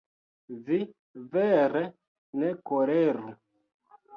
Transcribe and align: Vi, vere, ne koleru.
Vi, 0.69 0.77
vere, 1.35 1.83
ne 2.41 2.49
koleru. 2.71 3.35